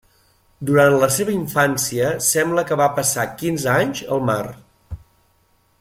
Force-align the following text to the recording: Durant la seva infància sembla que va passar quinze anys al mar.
Durant 0.69 0.95
la 1.03 1.09
seva 1.17 1.33
infància 1.33 2.07
sembla 2.29 2.63
que 2.71 2.79
va 2.81 2.89
passar 3.01 3.29
quinze 3.43 3.73
anys 3.75 4.03
al 4.17 4.25
mar. 4.31 4.43